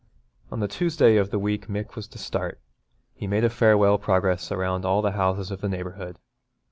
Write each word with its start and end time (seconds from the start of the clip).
On 0.49 0.59
the 0.61 0.67
Tuesday 0.67 1.15
of 1.17 1.29
the 1.29 1.37
week 1.37 1.67
Mick 1.67 1.93
was 1.95 2.07
to 2.07 2.17
start 2.17 2.59
he 3.13 3.27
made 3.27 3.43
a 3.43 3.51
farewell 3.51 3.99
progress 3.99 4.51
round 4.51 4.83
all 4.83 5.03
the 5.03 5.11
houses 5.11 5.51
of 5.51 5.61
the 5.61 5.69
neighbourhood. 5.69 6.17